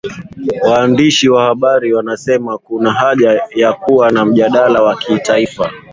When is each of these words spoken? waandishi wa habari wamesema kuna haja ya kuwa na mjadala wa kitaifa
waandishi 0.63 1.29
wa 1.29 1.43
habari 1.43 1.93
wamesema 1.93 2.57
kuna 2.57 2.91
haja 2.91 3.41
ya 3.55 3.73
kuwa 3.73 4.11
na 4.11 4.25
mjadala 4.25 4.81
wa 4.83 4.95
kitaifa 4.97 5.71